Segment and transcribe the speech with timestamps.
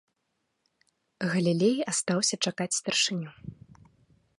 [1.33, 3.31] Галілей астаўся чакаць старшыню.